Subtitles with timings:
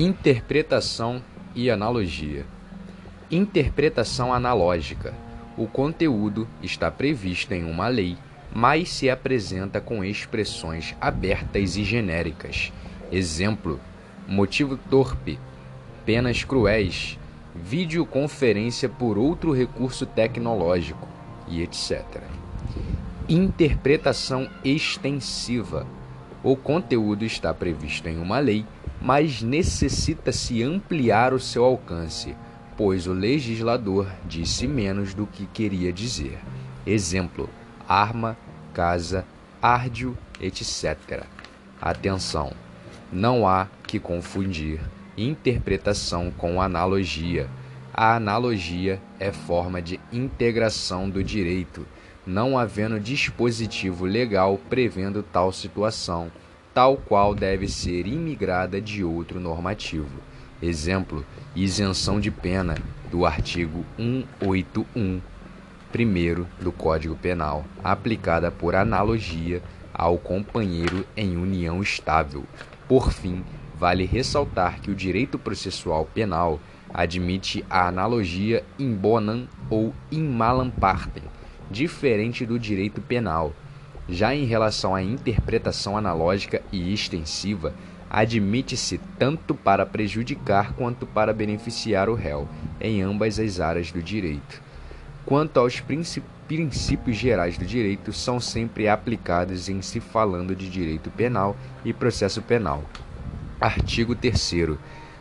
[0.00, 1.20] Interpretação
[1.56, 2.46] e analogia.
[3.28, 5.12] Interpretação analógica.
[5.56, 8.16] O conteúdo está previsto em uma lei,
[8.54, 12.72] mas se apresenta com expressões abertas e genéricas.
[13.10, 13.80] Exemplo:
[14.28, 15.36] motivo torpe,
[16.06, 17.18] penas cruéis,
[17.52, 21.08] videoconferência por outro recurso tecnológico
[21.48, 22.22] e etc.
[23.28, 25.84] Interpretação extensiva.
[26.48, 28.64] O conteúdo está previsto em uma lei,
[29.02, 32.34] mas necessita-se ampliar o seu alcance,
[32.74, 36.38] pois o legislador disse menos do que queria dizer.
[36.86, 37.50] Exemplo:
[37.86, 38.34] arma,
[38.72, 39.26] casa,
[39.60, 41.22] árdio, etc.
[41.82, 42.54] Atenção!
[43.12, 44.80] Não há que confundir
[45.18, 47.46] interpretação com analogia.
[47.92, 51.86] A analogia é forma de integração do direito,
[52.28, 56.30] não havendo dispositivo legal prevendo tal situação
[56.74, 60.20] tal qual deve ser imigrada de outro normativo.
[60.62, 62.76] Exemplo: isenção de pena
[63.10, 65.20] do artigo 181,
[65.90, 69.60] primeiro do Código Penal, aplicada por analogia
[69.92, 72.44] ao companheiro em união estável.
[72.86, 73.42] Por fim,
[73.74, 76.60] vale ressaltar que o direito processual penal
[76.94, 81.24] admite a analogia in bonam ou in malam partem,
[81.70, 83.54] diferente do direito penal
[84.08, 87.74] já em relação à interpretação analógica e extensiva,
[88.08, 92.48] admite-se tanto para prejudicar quanto para beneficiar o réu,
[92.80, 94.62] em ambas as áreas do direito.
[95.26, 101.54] Quanto aos princípios gerais do direito, são sempre aplicados em se falando de direito penal
[101.84, 102.82] e processo penal.
[103.60, 104.78] Artigo 3.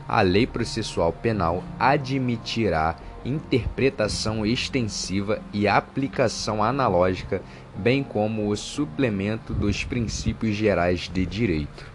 [0.07, 2.95] A lei processual penal admitirá
[3.27, 7.41] interpretação extensiva e aplicação analógica,
[7.75, 11.91] bem como o suplemento dos princípios gerais de direito.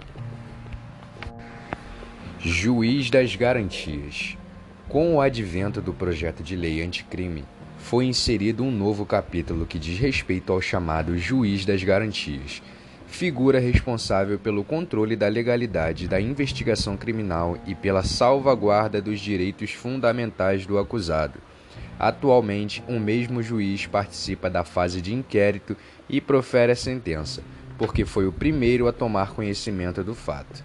[2.39, 4.36] Juiz das Garantias.
[4.89, 7.45] Com o advento do projeto de lei anticrime,
[7.79, 12.62] foi inserido um novo capítulo que diz respeito ao chamado Juiz das Garantias
[13.12, 20.64] figura responsável pelo controle da legalidade da investigação criminal e pela salvaguarda dos direitos fundamentais
[20.64, 21.39] do acusado.
[21.98, 25.77] Atualmente, um mesmo juiz participa da fase de inquérito
[26.08, 27.42] e profere a sentença,
[27.77, 30.64] porque foi o primeiro a tomar conhecimento do fato.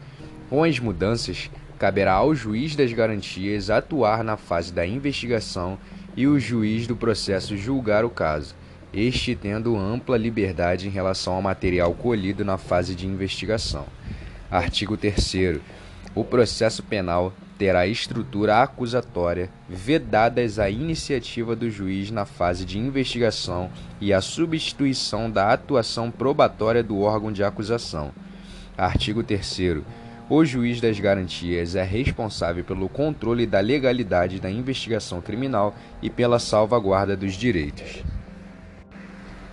[0.49, 5.77] Com as mudanças, caberá ao juiz das garantias atuar na fase da investigação
[6.15, 8.55] e o juiz do processo julgar o caso
[8.97, 13.85] este tendo ampla liberdade em relação ao material colhido na fase de investigação.
[14.49, 15.59] Artigo 3.
[16.15, 23.69] O processo penal terá estrutura acusatória, vedadas a iniciativa do juiz na fase de investigação
[24.01, 28.11] e a substituição da atuação probatória do órgão de acusação.
[28.75, 29.83] Artigo 3.
[30.27, 36.39] O juiz das garantias é responsável pelo controle da legalidade da investigação criminal e pela
[36.39, 38.03] salvaguarda dos direitos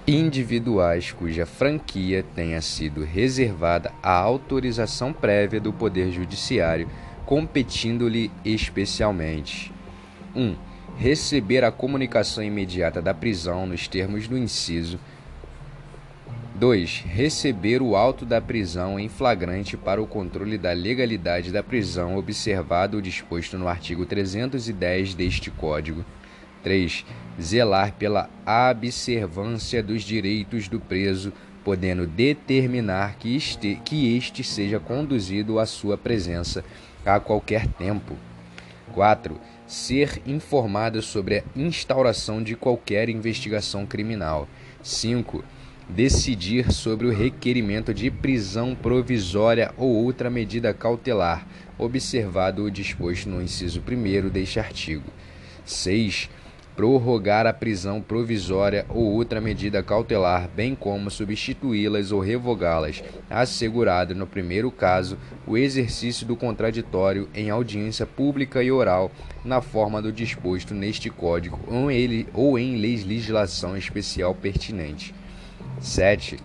[0.07, 6.89] individuais cuja franquia tenha sido reservada à autorização prévia do Poder Judiciário,
[7.25, 9.73] competindo-lhe especialmente:
[10.35, 10.43] 1.
[10.43, 10.57] Um,
[10.97, 14.99] receber a comunicação imediata da prisão nos termos do inciso
[16.55, 17.05] 2.
[17.07, 22.99] Receber o auto da prisão em flagrante para o controle da legalidade da prisão, observado
[22.99, 26.05] o disposto no artigo 310 deste Código.
[26.65, 27.05] 3.
[27.41, 28.29] Zelar pela
[28.73, 31.33] observância dos direitos do preso,
[31.63, 36.65] podendo determinar que este, que este seja conduzido à sua presença
[37.05, 38.17] a qualquer tempo.
[38.93, 39.39] 4.
[39.67, 44.49] Ser informado sobre a instauração de qualquer investigação criminal.
[44.83, 45.45] 5.
[45.89, 51.47] Decidir sobre o requerimento de prisão provisória ou outra medida cautelar,
[51.77, 55.11] observado o disposto no inciso 1 deste artigo.
[55.65, 56.31] 6
[56.77, 64.27] prorrogar a prisão provisória ou outra medida cautelar, bem como substituí-las ou revogá-las, assegurado, no
[64.27, 65.17] primeiro caso,
[65.47, 69.11] o exercício do contraditório em audiência pública e oral,
[69.45, 75.15] na forma do disposto neste Código ou, ele, ou em legislação especial pertinente.
[75.81, 76.39] 7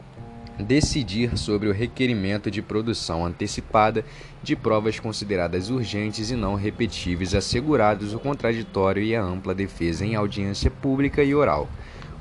[0.59, 4.03] decidir sobre o requerimento de produção antecipada
[4.43, 10.15] de provas consideradas urgentes e não repetíveis, assegurados o contraditório e a ampla defesa em
[10.15, 11.69] audiência pública e oral.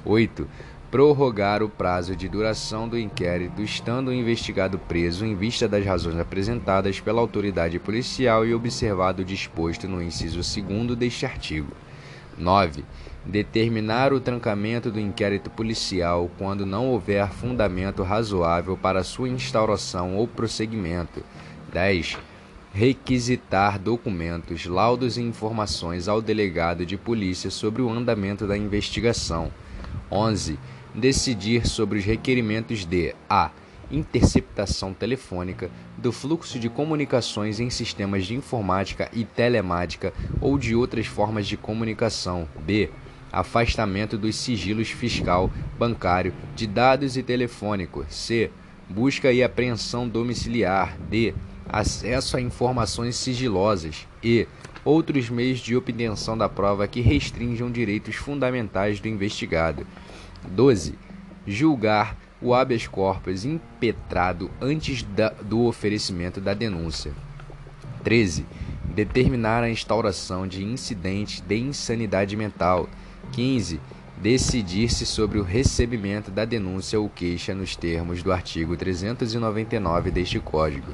[0.04, 0.48] 8.
[0.90, 6.18] Prorrogar o prazo de duração do inquérito, estando o investigado preso em vista das razões
[6.18, 11.72] apresentadas pela autoridade policial e observado o disposto no inciso 2 deste artigo.
[12.38, 12.84] 9
[13.28, 20.26] determinar o trancamento do inquérito policial quando não houver fundamento razoável para sua instauração ou
[20.26, 21.22] prosseguimento.
[21.70, 22.16] 10.
[22.72, 29.52] requisitar documentos, laudos e informações ao delegado de polícia sobre o andamento da investigação.
[30.10, 30.58] 11.
[30.94, 33.50] Decidir sobre os requerimentos de a
[33.90, 41.06] interceptação telefônica do fluxo de comunicações em sistemas de informática e telemática ou de outras
[41.06, 42.48] formas de comunicação.
[42.60, 42.90] B.
[43.30, 48.06] Afastamento dos sigilos fiscal, bancário, de dados e telefônico.
[48.08, 48.50] C.
[48.88, 50.96] Busca e apreensão domiciliar.
[51.10, 51.34] D.
[51.68, 54.06] Acesso a informações sigilosas.
[54.22, 54.46] E.
[54.84, 59.86] Outros meios de obtenção da prova que restringam direitos fundamentais do investigado.
[60.46, 60.94] 12.
[61.46, 67.12] Julgar o habeas corpus impetrado antes da, do oferecimento da denúncia.
[68.04, 68.46] 13.
[68.84, 72.88] Determinar a instauração de incidente de insanidade mental.
[73.32, 73.80] 15.
[74.16, 80.92] Decidir-se sobre o recebimento da denúncia ou queixa nos termos do artigo 399 deste Código.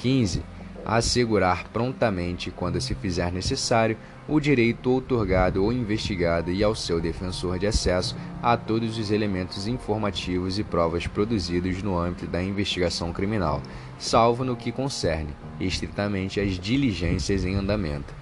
[0.00, 0.42] 15
[0.86, 3.96] assegurar prontamente, quando se fizer necessário,
[4.28, 9.66] o direito outorgado ou investigado e ao seu defensor de acesso a todos os elementos
[9.66, 13.60] informativos e provas produzidos no âmbito da investigação criminal,
[13.98, 15.30] salvo no que concerne
[15.60, 18.14] estritamente as diligências em andamento.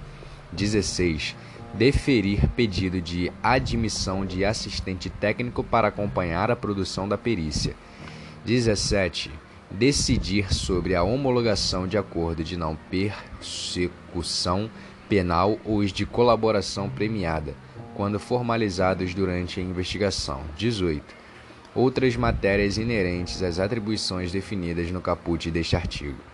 [0.53, 1.37] 16.
[1.75, 7.75] Deferir pedido de admissão de assistente técnico para acompanhar a produção da perícia.
[8.45, 9.44] 17
[9.75, 14.71] decidir sobre a homologação de acordo de não persecução
[15.09, 17.55] penal ou os de colaboração premiada,
[17.95, 20.43] quando formalizados durante a investigação.
[20.57, 21.05] 18.
[21.75, 26.34] Outras matérias inerentes às atribuições definidas no caput deste artigo.